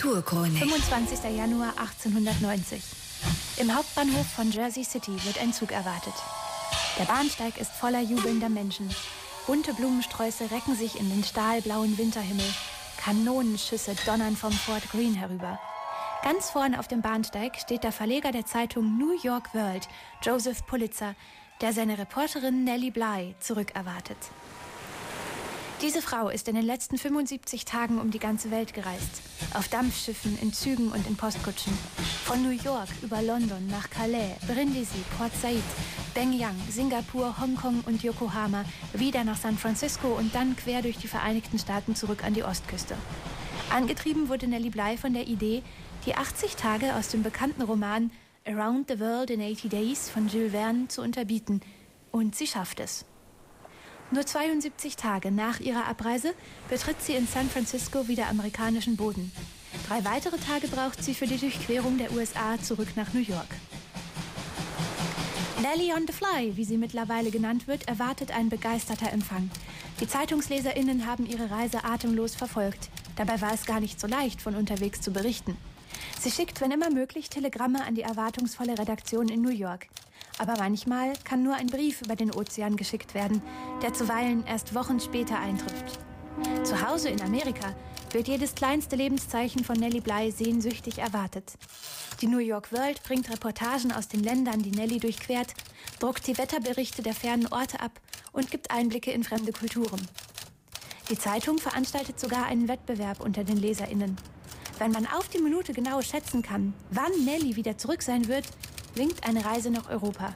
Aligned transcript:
Kulturchronik. 0.00 0.58
25. 0.58 1.36
Januar 1.36 1.72
1890. 1.76 2.82
Im 3.56 3.74
Hauptbahnhof 3.74 4.26
von 4.28 4.50
Jersey 4.52 4.84
City 4.84 5.12
wird 5.24 5.40
ein 5.40 5.52
Zug 5.52 5.72
erwartet. 5.72 6.14
Der 6.98 7.04
Bahnsteig 7.04 7.58
ist 7.58 7.72
voller 7.72 8.00
jubelnder 8.00 8.48
Menschen. 8.48 8.88
Bunte 9.48 9.74
Blumensträuße 9.74 10.52
recken 10.52 10.76
sich 10.76 11.00
in 11.00 11.08
den 11.10 11.24
stahlblauen 11.24 11.98
Winterhimmel. 11.98 12.44
Kanonenschüsse 13.02 13.96
donnern 14.06 14.36
vom 14.36 14.52
Fort 14.52 14.88
Greene 14.92 15.16
herüber. 15.16 15.58
Ganz 16.22 16.50
vorne 16.50 16.78
auf 16.78 16.86
dem 16.86 17.02
Bahnsteig 17.02 17.56
steht 17.56 17.82
der 17.82 17.92
Verleger 17.92 18.30
der 18.30 18.46
Zeitung 18.46 18.98
New 18.98 19.18
York 19.20 19.52
World, 19.52 19.88
Joseph 20.22 20.64
Pulitzer, 20.66 21.16
der 21.60 21.72
seine 21.72 21.98
Reporterin 21.98 22.62
Nellie 22.62 22.92
Bly 22.92 23.34
zurückerwartet. 23.40 24.18
Diese 25.80 26.02
Frau 26.02 26.28
ist 26.28 26.48
in 26.48 26.56
den 26.56 26.64
letzten 26.64 26.98
75 26.98 27.64
Tagen 27.64 28.00
um 28.00 28.10
die 28.10 28.18
ganze 28.18 28.50
Welt 28.50 28.74
gereist. 28.74 29.22
Auf 29.54 29.68
Dampfschiffen, 29.68 30.36
in 30.42 30.52
Zügen 30.52 30.90
und 30.90 31.06
in 31.06 31.14
Postkutschen. 31.14 31.72
Von 32.24 32.42
New 32.42 32.50
York 32.50 32.88
über 33.00 33.22
London 33.22 33.64
nach 33.68 33.88
Calais, 33.88 34.34
Brindisi, 34.48 35.04
Port 35.16 35.30
Said, 35.40 35.62
Bengyang, 36.14 36.56
Singapur, 36.68 37.40
Hongkong 37.40 37.82
und 37.86 38.02
Yokohama, 38.02 38.64
wieder 38.92 39.22
nach 39.22 39.36
San 39.36 39.56
Francisco 39.56 40.08
und 40.08 40.34
dann 40.34 40.56
quer 40.56 40.82
durch 40.82 40.98
die 40.98 41.06
Vereinigten 41.06 41.60
Staaten 41.60 41.94
zurück 41.94 42.24
an 42.24 42.34
die 42.34 42.42
Ostküste. 42.42 42.96
Angetrieben 43.70 44.28
wurde 44.28 44.48
Nellie 44.48 44.72
Bly 44.72 44.96
von 44.96 45.14
der 45.14 45.28
Idee, 45.28 45.62
die 46.06 46.16
80 46.16 46.56
Tage 46.56 46.96
aus 46.96 47.08
dem 47.08 47.22
bekannten 47.22 47.62
Roman 47.62 48.10
Around 48.44 48.88
the 48.88 48.98
World 48.98 49.30
in 49.30 49.40
80 49.40 49.70
Days 49.70 50.10
von 50.10 50.26
Jules 50.28 50.50
Verne 50.50 50.88
zu 50.88 51.02
unterbieten. 51.02 51.60
Und 52.10 52.34
sie 52.34 52.48
schafft 52.48 52.80
es. 52.80 53.04
Nur 54.10 54.24
72 54.24 54.96
Tage 54.96 55.30
nach 55.30 55.60
ihrer 55.60 55.86
Abreise 55.86 56.32
betritt 56.70 57.02
sie 57.02 57.12
in 57.12 57.26
San 57.26 57.50
Francisco 57.50 58.08
wieder 58.08 58.28
amerikanischen 58.28 58.96
Boden. 58.96 59.30
Drei 59.86 60.02
weitere 60.04 60.38
Tage 60.38 60.66
braucht 60.68 61.04
sie 61.04 61.14
für 61.14 61.26
die 61.26 61.36
Durchquerung 61.36 61.98
der 61.98 62.12
USA 62.12 62.58
zurück 62.58 62.88
nach 62.96 63.12
New 63.12 63.20
York. 63.20 63.48
Nellie 65.60 65.92
on 65.92 66.06
the 66.06 66.12
Fly, 66.12 66.56
wie 66.56 66.64
sie 66.64 66.78
mittlerweile 66.78 67.30
genannt 67.30 67.66
wird, 67.66 67.86
erwartet 67.86 68.30
ein 68.30 68.48
begeisterter 68.48 69.12
Empfang. 69.12 69.50
Die 70.00 70.08
ZeitungsleserInnen 70.08 71.06
haben 71.06 71.26
ihre 71.26 71.50
Reise 71.50 71.84
atemlos 71.84 72.34
verfolgt. 72.34 72.88
Dabei 73.16 73.40
war 73.42 73.52
es 73.52 73.66
gar 73.66 73.80
nicht 73.80 74.00
so 74.00 74.06
leicht, 74.06 74.40
von 74.40 74.54
unterwegs 74.54 75.02
zu 75.02 75.10
berichten. 75.10 75.56
Sie 76.18 76.30
schickt, 76.30 76.62
wenn 76.62 76.70
immer 76.70 76.90
möglich, 76.90 77.28
Telegramme 77.28 77.84
an 77.84 77.94
die 77.94 78.02
erwartungsvolle 78.02 78.78
Redaktion 78.78 79.28
in 79.28 79.42
New 79.42 79.50
York. 79.50 79.88
Aber 80.38 80.54
manchmal 80.58 81.12
kann 81.24 81.42
nur 81.42 81.54
ein 81.54 81.66
Brief 81.66 82.02
über 82.02 82.16
den 82.16 82.32
Ozean 82.32 82.76
geschickt 82.76 83.14
werden, 83.14 83.42
der 83.82 83.92
zuweilen 83.92 84.46
erst 84.46 84.74
Wochen 84.74 85.00
später 85.00 85.38
eintrifft. 85.38 85.98
Zu 86.64 86.88
Hause 86.88 87.08
in 87.08 87.20
Amerika 87.20 87.74
wird 88.12 88.28
jedes 88.28 88.54
kleinste 88.54 88.96
Lebenszeichen 88.96 89.64
von 89.64 89.76
Nellie 89.76 90.00
Bly 90.00 90.30
sehnsüchtig 90.30 90.98
erwartet. 90.98 91.54
Die 92.20 92.26
New 92.26 92.38
York 92.38 92.72
World 92.72 93.02
bringt 93.02 93.30
Reportagen 93.30 93.92
aus 93.92 94.08
den 94.08 94.22
Ländern, 94.22 94.62
die 94.62 94.70
Nellie 94.70 95.00
durchquert, 95.00 95.54
druckt 95.98 96.26
die 96.26 96.38
Wetterberichte 96.38 97.02
der 97.02 97.14
fernen 97.14 97.48
Orte 97.48 97.80
ab 97.80 98.00
und 98.32 98.50
gibt 98.50 98.70
Einblicke 98.70 99.10
in 99.10 99.24
fremde 99.24 99.52
Kulturen. 99.52 100.00
Die 101.10 101.18
Zeitung 101.18 101.58
veranstaltet 101.58 102.20
sogar 102.20 102.46
einen 102.46 102.68
Wettbewerb 102.68 103.20
unter 103.20 103.42
den 103.42 103.56
LeserInnen. 103.56 104.16
Wenn 104.78 104.92
man 104.92 105.06
auf 105.06 105.28
die 105.28 105.40
Minute 105.40 105.72
genau 105.72 106.02
schätzen 106.02 106.42
kann, 106.42 106.72
wann 106.90 107.24
Nellie 107.24 107.56
wieder 107.56 107.78
zurück 107.78 108.02
sein 108.02 108.28
wird, 108.28 108.44
winkt 108.94 109.26
eine 109.26 109.44
Reise 109.44 109.70
nach 109.70 109.88
Europa. 109.88 110.34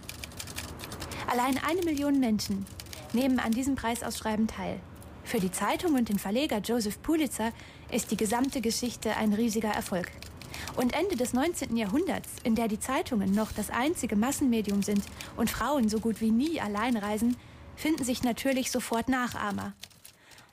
Allein 1.31 1.59
eine 1.67 1.83
Million 1.83 2.21
Menschen 2.21 2.67
nehmen 3.13 3.39
an 3.39 3.53
diesem 3.53 3.75
Preisausschreiben 3.75 4.47
teil. 4.47 4.81
Für 5.25 5.41
die 5.41 5.51
Zeitung 5.51 5.95
und 5.95 6.09
den 6.09 6.19
Verleger 6.19 6.59
Joseph 6.59 7.01
Pulitzer 7.03 7.53
ist 7.91 8.11
die 8.11 8.17
gesamte 8.17 8.61
Geschichte 8.61 9.17
ein 9.17 9.33
riesiger 9.33 9.71
Erfolg. 9.71 10.11
Und 10.77 10.95
Ende 10.95 11.17
des 11.17 11.33
19. 11.33 11.77
Jahrhunderts, 11.77 12.31
in 12.45 12.55
der 12.55 12.69
die 12.69 12.81
Zeitungen 12.81 13.33
noch 13.33 13.53
das 13.53 13.71
einzige 13.71 14.17
Massenmedium 14.17 14.83
sind 14.83 15.05
und 15.37 15.51
Frauen 15.51 15.89
so 15.89 16.01
gut 16.01 16.21
wie 16.21 16.31
nie 16.31 16.61
allein 16.61 16.97
reisen, 16.97 17.37
finden 17.77 18.05
sich 18.05 18.23
natürlich 18.23 18.71
sofort 18.71 19.09
Nachahmer. 19.09 19.73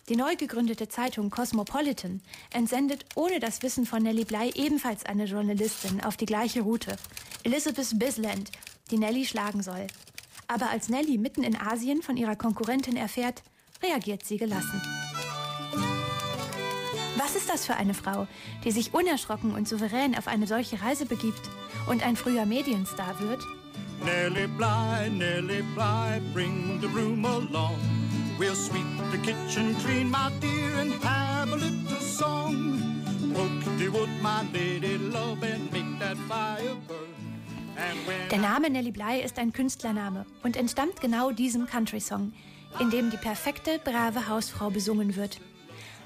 Die 0.09 0.15
neu 0.15 0.35
gegründete 0.35 0.87
Zeitung 0.87 1.29
Cosmopolitan 1.29 2.21
entsendet 2.51 3.05
ohne 3.13 3.39
das 3.39 3.61
Wissen 3.61 3.85
von 3.85 4.01
Nellie 4.01 4.25
Bly 4.25 4.51
ebenfalls 4.55 5.05
eine 5.05 5.25
Journalistin 5.25 6.03
auf 6.03 6.17
die 6.17 6.25
gleiche 6.25 6.61
Route, 6.61 6.95
Elizabeth 7.43 7.99
Bisland, 7.99 8.49
die 8.89 8.97
Nellie 8.97 9.25
schlagen 9.25 9.61
soll. 9.61 9.85
Aber 10.47 10.71
als 10.71 10.89
Nellie 10.89 11.19
mitten 11.19 11.43
in 11.43 11.55
Asien 11.55 12.01
von 12.01 12.17
ihrer 12.17 12.35
Konkurrentin 12.35 12.97
erfährt, 12.97 13.43
reagiert 13.83 14.25
sie 14.25 14.37
gelassen. 14.37 14.81
Was 17.15 17.35
ist 17.35 17.47
das 17.47 17.67
für 17.67 17.75
eine 17.75 17.93
Frau, 17.93 18.25
die 18.63 18.71
sich 18.71 18.95
unerschrocken 18.95 19.53
und 19.53 19.67
souverän 19.67 20.17
auf 20.17 20.27
eine 20.27 20.47
solche 20.47 20.81
Reise 20.81 21.05
begibt 21.05 21.51
und 21.87 22.03
ein 22.03 22.15
früher 22.15 22.47
Medienstar 22.47 23.19
wird? 23.19 23.43
Nellie 24.03 24.47
Bly, 24.47 25.11
Nellie 25.11 25.63
Bly, 25.75 26.19
bring 26.33 26.79
the 26.81 26.87
room 26.87 27.23
along. 27.25 27.77
We'll 28.39 28.55
sweep 28.55 28.85
the 29.11 29.17
kitchen 29.17 29.75
clean, 29.83 30.09
my 30.09 30.31
dear, 30.39 30.79
and 30.79 30.94
have 31.03 31.51
a 31.51 31.57
little 31.57 32.00
song. 32.00 32.79
Poke 33.33 33.77
the 33.77 33.89
wood, 33.89 34.09
my 34.22 34.44
lady 34.53 34.97
love, 34.97 35.44
and 35.44 35.69
make 35.73 36.00
that 36.00 36.17
fire 36.29 36.75
burn. 36.88 37.09
Der 38.31 38.39
Name 38.39 38.69
Nellie 38.69 38.91
Bly 38.91 39.22
ist 39.23 39.39
ein 39.39 39.51
Künstlername 39.51 40.25
und 40.44 40.55
entstammt 40.55 41.01
genau 41.01 41.31
diesem 41.31 41.66
Country-Song, 41.66 42.33
in 42.79 42.89
dem 42.89 43.09
die 43.09 43.17
perfekte, 43.17 43.79
brave 43.83 44.27
Hausfrau 44.27 44.69
besungen 44.69 45.16
wird. 45.16 45.39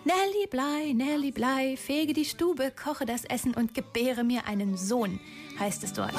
Nellie 0.05 0.47
Bly, 0.49 0.93
Nellie 0.93 1.31
Bly, 1.31 1.77
fege 1.77 2.11
die 2.11 2.25
Stube, 2.25 2.71
koche 2.71 3.05
das 3.05 3.23
Essen 3.23 3.53
und 3.53 3.73
gebäre 3.73 4.25
mir 4.25 4.45
einen 4.47 4.75
Sohn, 4.75 5.21
heißt 5.57 5.81
es 5.85 5.93
dort. 5.93 6.13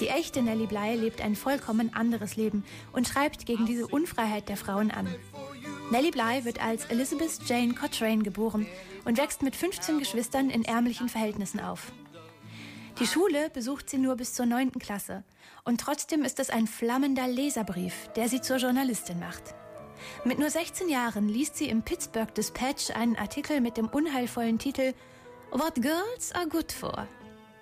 Die 0.00 0.08
echte 0.08 0.40
Nellie 0.40 0.66
Bly 0.66 0.96
lebt 0.96 1.20
ein 1.20 1.36
vollkommen 1.36 1.92
anderes 1.92 2.36
Leben 2.36 2.64
und 2.92 3.06
schreibt 3.06 3.44
gegen 3.44 3.66
diese 3.66 3.86
Unfreiheit 3.86 4.48
der 4.48 4.56
Frauen 4.56 4.90
an. 4.90 5.06
Nellie 5.90 6.12
Bly 6.12 6.46
wird 6.46 6.64
als 6.64 6.86
Elizabeth 6.86 7.40
Jane 7.46 7.74
Cochrane 7.74 8.22
geboren 8.22 8.66
und 9.04 9.18
wächst 9.18 9.42
mit 9.42 9.54
15 9.54 9.98
Geschwistern 9.98 10.48
in 10.48 10.64
ärmlichen 10.64 11.10
Verhältnissen 11.10 11.60
auf. 11.60 11.92
Die 13.00 13.06
Schule 13.06 13.50
besucht 13.50 13.90
sie 13.90 13.98
nur 13.98 14.16
bis 14.16 14.32
zur 14.32 14.46
9. 14.46 14.72
Klasse 14.78 15.24
und 15.64 15.78
trotzdem 15.78 16.24
ist 16.24 16.40
es 16.40 16.48
ein 16.48 16.66
flammender 16.66 17.28
Leserbrief, 17.28 18.08
der 18.16 18.30
sie 18.30 18.40
zur 18.40 18.56
Journalistin 18.56 19.18
macht. 19.18 19.54
Mit 20.24 20.38
nur 20.38 20.50
16 20.50 20.88
Jahren 20.88 21.28
liest 21.28 21.56
sie 21.56 21.68
im 21.68 21.82
Pittsburgh 21.82 22.34
Dispatch 22.34 22.90
einen 22.90 23.16
Artikel 23.16 23.60
mit 23.60 23.76
dem 23.76 23.88
unheilvollen 23.88 24.58
Titel 24.58 24.94
What 25.50 25.74
Girls 25.76 26.32
Are 26.32 26.48
Good 26.48 26.72
For. 26.72 27.06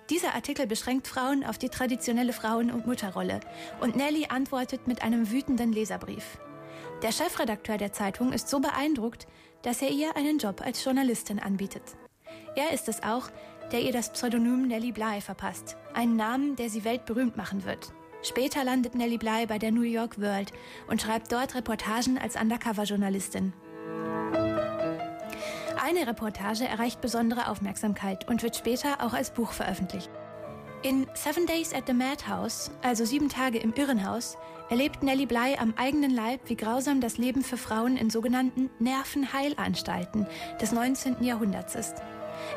Dieser 0.09 0.35
Artikel 0.35 0.67
beschränkt 0.67 1.07
Frauen 1.07 1.43
auf 1.43 1.57
die 1.57 1.69
traditionelle 1.69 2.33
Frauen- 2.33 2.71
und 2.71 2.85
Mutterrolle 2.85 3.39
und 3.81 3.95
Nellie 3.95 4.29
antwortet 4.29 4.87
mit 4.87 5.01
einem 5.01 5.31
wütenden 5.31 5.71
Leserbrief. 5.71 6.37
Der 7.01 7.11
Chefredakteur 7.11 7.77
der 7.77 7.93
Zeitung 7.93 8.33
ist 8.33 8.49
so 8.49 8.59
beeindruckt, 8.59 9.27
dass 9.61 9.81
er 9.81 9.89
ihr 9.89 10.15
einen 10.15 10.39
Job 10.39 10.61
als 10.61 10.83
Journalistin 10.83 11.39
anbietet. 11.39 11.83
Er 12.55 12.71
ist 12.71 12.89
es 12.89 13.01
auch, 13.03 13.29
der 13.71 13.81
ihr 13.81 13.91
das 13.91 14.11
Pseudonym 14.11 14.67
Nellie 14.67 14.91
Bly 14.91 15.21
verpasst, 15.21 15.77
einen 15.93 16.15
Namen, 16.15 16.55
der 16.55 16.69
sie 16.69 16.83
weltberühmt 16.83 17.37
machen 17.37 17.65
wird. 17.65 17.93
Später 18.23 18.63
landet 18.63 18.95
Nellie 18.95 19.17
Bly 19.17 19.45
bei 19.47 19.59
der 19.59 19.71
New 19.71 19.81
York 19.81 20.19
World 20.19 20.53
und 20.87 21.01
schreibt 21.01 21.31
dort 21.31 21.55
Reportagen 21.55 22.17
als 22.17 22.35
Undercover-Journalistin. 22.35 23.53
Eine 25.83 26.07
Reportage 26.07 26.65
erreicht 26.65 27.01
besondere 27.01 27.49
Aufmerksamkeit 27.49 28.27
und 28.29 28.41
wird 28.41 28.55
später 28.55 29.01
auch 29.01 29.13
als 29.13 29.31
Buch 29.31 29.51
veröffentlicht. 29.51 30.09
In 30.83 31.07
Seven 31.13 31.45
Days 31.45 31.73
at 31.73 31.83
the 31.87 31.93
Madhouse, 31.93 32.71
also 32.81 33.05
sieben 33.05 33.29
Tage 33.29 33.57
im 33.57 33.73
Irrenhaus, 33.73 34.37
erlebt 34.69 35.03
Nellie 35.03 35.27
Bly 35.27 35.57
am 35.59 35.73
eigenen 35.77 36.11
Leib, 36.11 36.41
wie 36.45 36.55
grausam 36.55 37.01
das 37.01 37.17
Leben 37.17 37.41
für 37.41 37.57
Frauen 37.57 37.97
in 37.97 38.09
sogenannten 38.09 38.69
Nervenheilanstalten 38.79 40.27
des 40.61 40.71
19. 40.71 41.23
Jahrhunderts 41.23 41.75
ist. 41.75 41.95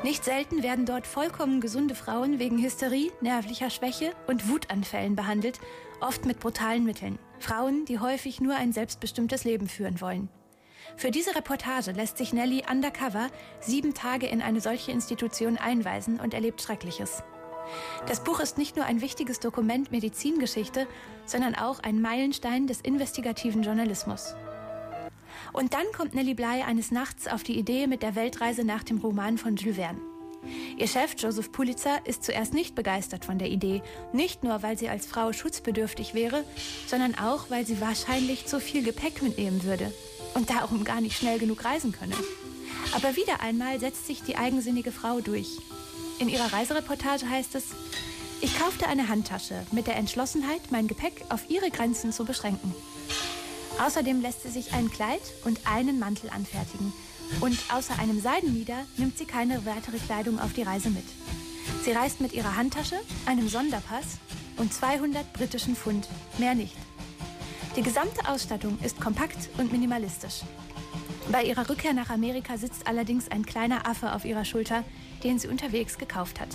Nicht 0.03 0.25
selten 0.25 0.63
werden 0.63 0.87
dort 0.87 1.07
vollkommen 1.07 1.61
gesunde 1.61 1.95
Frauen 1.95 2.39
wegen 2.39 2.63
Hysterie, 2.63 3.13
nervlicher 3.21 3.71
Schwäche 3.71 4.13
und 4.27 4.49
Wutanfällen 4.49 5.17
behandelt, 5.17 5.59
oft 6.01 6.25
mit 6.25 6.41
brutalen 6.41 6.85
Mitteln. 6.85 7.19
Frauen, 7.39 7.85
die 7.85 7.99
häufig 7.99 8.41
nur 8.41 8.55
ein 8.57 8.73
selbstbestimmtes 8.73 9.45
Leben 9.45 9.69
führen 9.69 10.01
wollen. 10.01 10.29
Für 10.97 11.11
diese 11.11 11.35
Reportage 11.35 11.93
lässt 11.93 12.17
sich 12.17 12.33
Nellie 12.33 12.63
undercover 12.71 13.29
sieben 13.61 13.93
Tage 13.93 14.27
in 14.27 14.41
eine 14.41 14.61
solche 14.61 14.93
Institution 14.93 15.59
einweisen 15.59 16.21
und 16.21 16.33
erlebt 16.33 16.63
Schreckliches. 16.63 17.23
Das 18.07 18.23
Buch 18.23 18.41
ist 18.41 18.59
nicht 18.59 18.77
nur 18.77 18.85
ein 18.85 19.01
wichtiges 19.01 19.41
Dokument 19.41 19.91
Medizingeschichte, 19.91 20.87
sondern 21.25 21.55
auch 21.55 21.81
ein 21.81 22.01
Meilenstein 22.01 22.67
des 22.67 22.81
investigativen 22.81 23.63
Journalismus. 23.63 24.37
Und 25.57 25.73
dann 25.73 25.87
kommt 25.97 26.15
Nellie 26.15 26.35
Bly 26.35 26.63
eines 26.67 26.91
Nachts 26.91 27.27
auf 27.27 27.43
die 27.43 27.59
Idee 27.59 27.87
mit 27.87 28.03
der 28.03 28.15
Weltreise 28.15 28.63
nach 28.63 28.85
dem 28.85 28.99
Roman 28.99 29.39
von 29.39 29.57
Jules 29.57 29.77
Verne. 29.77 29.99
Ihr 30.77 30.87
Chef 30.87 31.15
Joseph 31.17 31.51
Pulitzer 31.51 32.05
ist 32.05 32.25
zuerst 32.25 32.53
nicht 32.53 32.75
begeistert 32.75 33.25
von 33.25 33.39
der 33.39 33.49
Idee, 33.49 33.83
nicht 34.13 34.45
nur 34.45 34.63
weil 34.63 34.77
sie 34.77 34.91
als 34.91 35.07
Frau 35.07 35.33
schutzbedürftig 35.33 36.13
wäre, 36.13 36.45
sondern 36.87 37.15
auch 37.15 37.49
weil 37.49 37.67
sie 37.67 37.81
wahrscheinlich 37.81 38.45
zu 38.45 38.61
viel 38.61 38.85
Gepäck 38.85 39.23
mitnehmen 39.23 39.65
würde 39.65 39.95
und 40.35 40.51
darum 40.51 40.85
gar 40.85 41.01
nicht 41.01 41.17
schnell 41.17 41.39
genug 41.39 41.65
reisen 41.65 41.93
könne. 41.93 42.15
Aber 42.95 43.17
wieder 43.17 43.41
einmal 43.41 43.81
setzt 43.81 44.07
sich 44.07 44.23
die 44.23 44.37
eigensinnige 44.37 44.93
Frau 44.93 45.23
durch. 45.23 45.57
In 46.19 46.29
ihrer 46.29 46.53
Reisereportage 46.53 47.31
heißt 47.31 47.55
es, 47.55 47.69
ich 48.43 48.59
kaufte 48.59 48.89
eine 48.89 49.09
Handtasche 49.09 49.67
mit 49.73 49.87
der 49.87 49.97
Entschlossenheit, 49.97 50.71
mein 50.71 50.87
Gepäck 50.87 51.25
auf 51.31 51.49
ihre 51.49 51.71
Grenzen 51.71 52.13
zu 52.13 52.27
beschränken. 52.27 52.75
Außerdem 53.79 54.21
lässt 54.23 54.43
sie 54.43 54.51
sich 54.51 54.73
ein 54.73 54.91
Kleid 54.91 55.21
und 55.45 55.61
einen 55.67 55.99
Mantel 55.99 56.31
anfertigen. 56.31 56.93
Und 57.41 57.59
außer 57.73 57.99
einem 57.99 58.21
Seidenmieder 58.21 58.87
nimmt 58.97 59.19
sie 59.19 59.27
keine 59.27 59.67
weitere 59.67 59.99
Kleidung 59.99 60.41
auf 60.41 60.53
die 60.53 60.63
Reise 60.63 60.91
mit. 60.91 61.05
Sie 61.85 61.93
reist 61.93 62.21
mit 62.21 62.33
ihrer 62.33 62.57
Handtasche, 62.57 62.97
einem 63.27 63.49
Sonderpass 63.49 64.19
und 64.57 64.73
200 64.73 65.33
britischen 65.33 65.77
Pfund, 65.77 66.09
mehr 66.39 66.55
nicht. 66.55 66.77
Die 67.77 67.83
gesamte 67.83 68.27
Ausstattung 68.29 68.79
ist 68.83 69.01
kompakt 69.01 69.51
und 69.59 69.71
minimalistisch. 69.71 70.41
Bei 71.31 71.43
ihrer 71.43 71.69
Rückkehr 71.69 71.93
nach 71.93 72.09
Amerika 72.09 72.57
sitzt 72.57 72.87
allerdings 72.87 73.29
ein 73.31 73.45
kleiner 73.45 73.87
Affe 73.87 74.15
auf 74.15 74.25
ihrer 74.25 74.45
Schulter, 74.45 74.85
den 75.25 75.39
sie 75.39 75.49
unterwegs 75.49 75.99
gekauft 75.99 76.41
hat. 76.41 76.49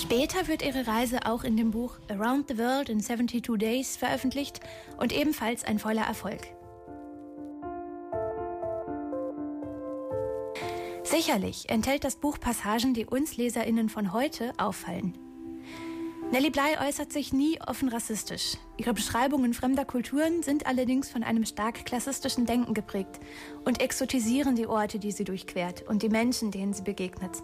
Später 0.00 0.46
wird 0.46 0.62
ihre 0.62 0.86
Reise 0.86 1.26
auch 1.26 1.42
in 1.42 1.56
dem 1.56 1.72
Buch 1.72 1.98
Around 2.08 2.46
the 2.48 2.56
World 2.56 2.88
in 2.88 3.00
72 3.00 3.58
Days 3.58 3.96
veröffentlicht 3.96 4.60
und 4.96 5.12
ebenfalls 5.12 5.64
ein 5.64 5.80
voller 5.80 6.02
Erfolg. 6.02 6.40
Sicherlich 11.02 11.68
enthält 11.68 12.04
das 12.04 12.14
Buch 12.14 12.38
Passagen, 12.38 12.94
die 12.94 13.06
uns 13.06 13.36
Leserinnen 13.36 13.88
von 13.88 14.12
heute 14.12 14.52
auffallen. 14.56 15.18
Nellie 16.30 16.52
Bly 16.52 16.76
äußert 16.80 17.12
sich 17.12 17.32
nie 17.32 17.58
offen 17.66 17.88
rassistisch. 17.88 18.56
Ihre 18.76 18.94
Beschreibungen 18.94 19.52
fremder 19.52 19.84
Kulturen 19.84 20.44
sind 20.44 20.66
allerdings 20.66 21.10
von 21.10 21.24
einem 21.24 21.44
stark 21.44 21.84
klassistischen 21.84 22.46
Denken 22.46 22.72
geprägt 22.72 23.18
und 23.64 23.80
exotisieren 23.80 24.54
die 24.54 24.68
Orte, 24.68 25.00
die 25.00 25.10
sie 25.10 25.24
durchquert 25.24 25.82
und 25.88 26.04
die 26.04 26.08
Menschen, 26.08 26.52
denen 26.52 26.72
sie 26.72 26.82
begegnet. 26.82 27.42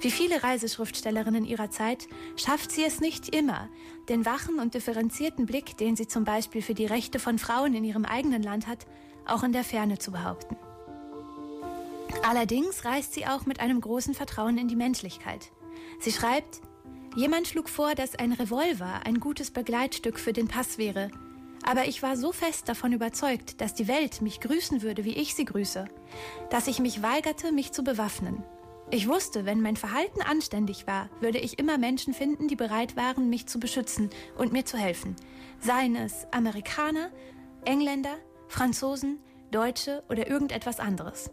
Wie 0.00 0.10
viele 0.10 0.42
Reiseschriftstellerinnen 0.42 1.44
ihrer 1.44 1.70
Zeit 1.70 2.06
schafft 2.36 2.70
sie 2.70 2.84
es 2.84 3.00
nicht 3.00 3.34
immer, 3.34 3.68
den 4.08 4.24
wachen 4.24 4.58
und 4.58 4.74
differenzierten 4.74 5.46
Blick, 5.46 5.76
den 5.76 5.96
sie 5.96 6.06
zum 6.06 6.24
Beispiel 6.24 6.62
für 6.62 6.74
die 6.74 6.86
Rechte 6.86 7.18
von 7.18 7.38
Frauen 7.38 7.74
in 7.74 7.84
ihrem 7.84 8.04
eigenen 8.04 8.42
Land 8.42 8.66
hat, 8.66 8.86
auch 9.26 9.42
in 9.42 9.52
der 9.52 9.64
Ferne 9.64 9.98
zu 9.98 10.12
behaupten. 10.12 10.56
Allerdings 12.22 12.84
reist 12.84 13.14
sie 13.14 13.26
auch 13.26 13.46
mit 13.46 13.60
einem 13.60 13.80
großen 13.80 14.14
Vertrauen 14.14 14.58
in 14.58 14.68
die 14.68 14.76
Menschlichkeit. 14.76 15.50
Sie 16.00 16.12
schreibt, 16.12 16.60
Jemand 17.16 17.48
schlug 17.48 17.68
vor, 17.68 17.94
dass 17.94 18.14
ein 18.14 18.32
Revolver 18.32 19.00
ein 19.04 19.18
gutes 19.18 19.50
Begleitstück 19.50 20.20
für 20.20 20.32
den 20.32 20.46
Pass 20.46 20.78
wäre. 20.78 21.10
Aber 21.64 21.86
ich 21.86 22.02
war 22.02 22.16
so 22.16 22.32
fest 22.32 22.68
davon 22.68 22.92
überzeugt, 22.92 23.60
dass 23.60 23.74
die 23.74 23.88
Welt 23.88 24.22
mich 24.22 24.40
grüßen 24.40 24.82
würde, 24.82 25.04
wie 25.04 25.14
ich 25.14 25.34
sie 25.34 25.44
grüße, 25.44 25.86
dass 26.50 26.68
ich 26.68 26.78
mich 26.78 27.02
weigerte, 27.02 27.50
mich 27.50 27.72
zu 27.72 27.82
bewaffnen. 27.82 28.44
Ich 28.90 29.06
wusste, 29.06 29.44
wenn 29.44 29.60
mein 29.60 29.76
Verhalten 29.76 30.22
anständig 30.22 30.86
war, 30.86 31.10
würde 31.20 31.38
ich 31.38 31.58
immer 31.58 31.76
Menschen 31.76 32.14
finden, 32.14 32.48
die 32.48 32.56
bereit 32.56 32.96
waren, 32.96 33.28
mich 33.28 33.46
zu 33.46 33.60
beschützen 33.60 34.08
und 34.38 34.52
mir 34.52 34.64
zu 34.64 34.78
helfen. 34.78 35.14
Seien 35.60 35.94
es 35.94 36.26
Amerikaner, 36.32 37.10
Engländer, 37.66 38.16
Franzosen, 38.48 39.18
Deutsche 39.50 40.02
oder 40.08 40.28
irgendetwas 40.28 40.80
anderes. 40.80 41.30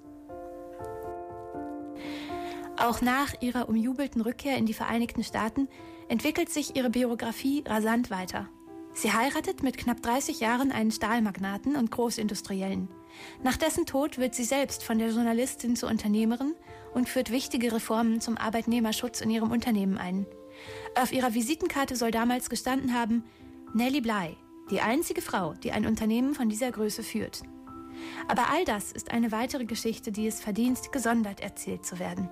Auch 2.78 3.02
nach 3.02 3.42
ihrer 3.42 3.70
umjubelten 3.70 4.20
Rückkehr 4.22 4.58
in 4.58 4.66
die 4.66 4.74
Vereinigten 4.74 5.24
Staaten 5.24 5.70
entwickelt 6.10 6.50
sich 6.50 6.76
ihre 6.76 6.90
Biografie 6.90 7.64
rasant 7.66 8.12
weiter. 8.12 8.50
Sie 8.94 9.14
heiratet 9.14 9.64
mit 9.64 9.78
knapp 9.78 10.02
30 10.02 10.42
Jahren 10.42 10.74
einen 10.74 10.92
Stahlmagnaten 10.92 11.78
und 11.78 11.90
Großindustriellen. 11.90 12.90
Nach 13.44 13.58
dessen 13.58 13.86
Tod 13.86 14.18
wird 14.18 14.36
sie 14.36 14.44
selbst 14.44 14.84
von 14.84 14.98
der 14.98 15.10
Journalistin 15.10 15.76
zur 15.76 15.90
Unternehmerin 15.90 16.56
und 16.94 17.10
führt 17.10 17.32
wichtige 17.32 17.74
Reformen 17.74 18.22
zum 18.22 18.38
Arbeitnehmerschutz 18.38 19.22
in 19.22 19.30
ihrem 19.30 19.52
Unternehmen 19.52 19.98
ein. 19.98 20.26
Auf 20.96 21.12
ihrer 21.12 21.34
Visitenkarte 21.34 21.96
soll 21.96 22.12
damals 22.12 22.50
gestanden 22.50 22.94
haben, 22.94 23.24
Nellie 23.74 24.02
Bly, 24.02 24.38
die 24.72 24.82
einzige 24.82 25.22
Frau, 25.22 25.54
die 25.54 25.72
ein 25.72 25.86
Unternehmen 25.86 26.34
von 26.34 26.50
dieser 26.50 26.72
Größe 26.72 27.04
führt. 27.04 27.44
Aber 28.28 28.50
all 28.50 28.66
das 28.66 28.92
ist 28.92 29.12
eine 29.12 29.32
weitere 29.32 29.66
Geschichte, 29.66 30.12
die 30.12 30.28
es 30.28 30.42
verdient, 30.42 30.92
gesondert 30.92 31.42
erzählt 31.42 31.86
zu 31.86 32.00
werden. 32.00 32.30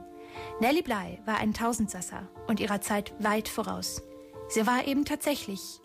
Nellie 0.59 0.83
Bly 0.83 1.19
war 1.25 1.38
ein 1.38 1.53
Tausendsasser 1.53 2.27
und 2.47 2.59
ihrer 2.59 2.81
Zeit 2.81 3.13
weit 3.19 3.47
voraus. 3.47 4.01
Sie 4.50 4.65
war 4.65 4.88
eben 4.88 5.06
tatsächlich 5.06 5.81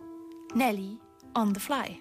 Nellie 0.54 0.98
on 1.34 1.54
the 1.54 1.60
fly 1.60 2.00